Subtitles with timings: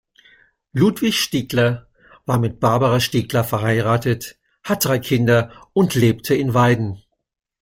[0.73, 1.85] Ludwig Stiegler
[2.25, 7.03] war mit Barbara Stiegler verheiratet, hat drei Kinder und lebte in Weiden.